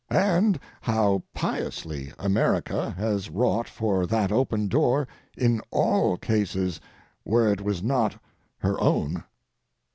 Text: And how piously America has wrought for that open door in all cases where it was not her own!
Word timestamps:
And 0.09 0.59
how 0.81 1.21
piously 1.35 2.11
America 2.17 2.89
has 2.97 3.29
wrought 3.29 3.69
for 3.69 4.07
that 4.07 4.31
open 4.31 4.67
door 4.67 5.07
in 5.37 5.61
all 5.69 6.17
cases 6.17 6.81
where 7.23 7.53
it 7.53 7.61
was 7.61 7.83
not 7.83 8.19
her 8.61 8.81
own! 8.81 9.23